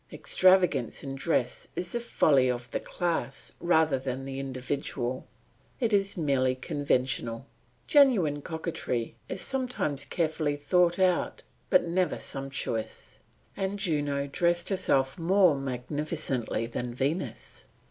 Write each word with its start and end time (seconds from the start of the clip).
Extravagance 0.11 1.03
in 1.03 1.13
dress 1.13 1.67
is 1.75 1.91
the 1.91 1.99
folly 1.99 2.49
of 2.49 2.71
the 2.71 2.79
class 2.79 3.51
rather 3.59 3.99
than 3.99 4.25
the 4.25 4.39
individual, 4.39 5.27
it 5.79 5.93
is 5.93 6.17
merely 6.17 6.55
conventional. 6.55 7.45
Genuine 7.85 8.41
coquetry 8.41 9.13
is 9.29 9.41
sometimes 9.41 10.05
carefully 10.05 10.55
thought 10.55 10.97
out, 10.97 11.43
but 11.69 11.87
never 11.87 12.17
sumptuous, 12.17 13.19
and 13.55 13.77
Juno 13.77 14.25
dressed 14.25 14.69
herself 14.69 15.19
more 15.19 15.53
magnificently 15.55 16.65
than 16.65 16.95
Venus. 16.95 17.65